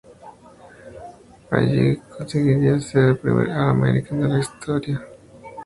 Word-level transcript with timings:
Allí 1.51 1.95
conseguiría 2.17 2.79
ser 2.79 3.09
el 3.09 3.17
primer 3.19 3.51
All-American 3.51 4.21
de 4.21 4.29
la 4.29 4.39
historia 4.39 4.93
de 4.93 4.93
Louisiana 5.05 5.41
Tech. 5.43 5.51